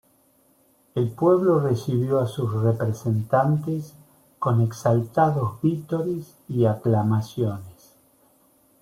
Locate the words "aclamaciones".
6.65-7.99